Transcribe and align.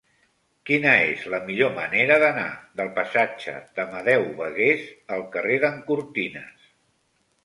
Quina 0.67 0.91
és 0.99 1.25
la 1.33 1.39
millor 1.49 1.69
manera 1.75 2.15
d'anar 2.23 2.45
del 2.81 2.89
passatge 2.95 3.53
d'Amadeu 3.75 4.25
Bagués 4.39 4.87
al 5.17 5.21
carrer 5.37 5.59
d'en 5.65 5.77
Cortines? 5.91 6.65